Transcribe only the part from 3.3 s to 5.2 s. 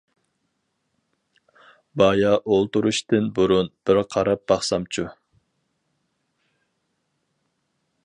بۇرۇن بىر قاراپ باقسامچۇ؟.